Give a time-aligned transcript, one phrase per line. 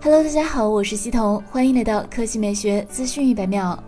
[0.00, 3.82] Hello，大家好，我是西彤，欢迎来到科技美学资讯一百秒。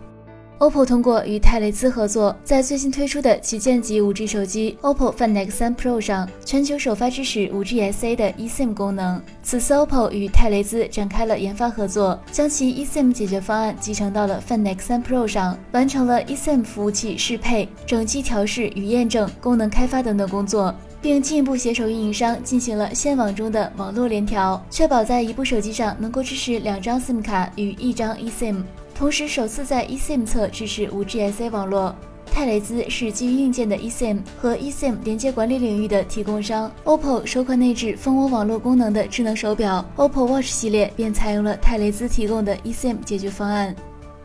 [0.59, 9.21] OPPO 通过与泰雷兹合作，在最新推出的旗舰级 5G 手机 OPPO Find X3 Pro 上，全球首发支持 5G SA 的 eSIM 功能。
[9.41, 28.63] 此次 OPPO 与泰雷兹展开了研发合作，将其 eSIM 解决方案集成到了 Find X3 Pro 上，完成了 eSIM 服务器适配、整机调试与验证、功能开发等等工作，并进一步携手运营商进行了线网中的网络联调，确保在一部手机上能够支持两张 SIM 卡与一张 eSIM。
[28.93, 31.95] 同时，首次在 eSIM 侧支持 5G SA 网络。
[32.33, 36.71] 泰雷兹是基于硬件的 eSIM 和 eSIM 连接管理领域的提供商。
[36.85, 43.75] OPPO 首款内置蜂窝网络功能的智能手表 OPPO Watch 系列便采用了泰雷兹提供的 eSIM 解决方案。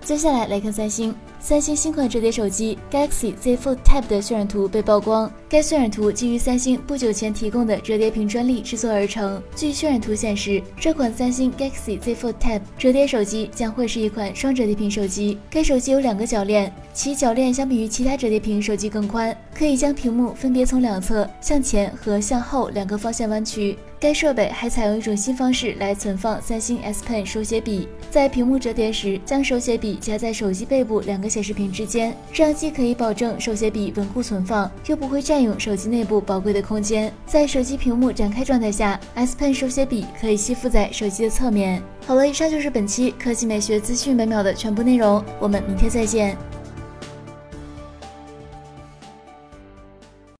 [0.05, 1.13] 接下来来看三星。
[1.39, 9.41] 三星新款折叠手机 Galaxy Z Fold Tab 的渲染图被曝光，该渲染图基于三星不久前提供的折叠屏专利制作而成。
[9.55, 15.39] 据渲染图显示，这款三星 Galaxy Z Fold Tab 折叠手机将会是一款双折叠屏手机。
[15.49, 23.77] 该手机有两个铰链，其铰链相比于其他折叠屏手机更宽，可以将屏幕分别从两侧向前和向后两个方向弯曲。
[23.99, 37.13] 该设备还采用一种新方式来存放三星 S Pen 手写笔，在屏幕折叠时，将手写笔夹在手机背部两个个显示屏之间，这样既可以保证手写笔稳固存放，又不会占用手机内部宝贵的空间。
[37.27, 41.83] 在手机屏幕展开状态下，S Pen 手写笔可以吸附在手机的侧面。
[42.07, 46.37] 好了，以上就是本期科技美学资讯每秒的全部内容，我们明天再见。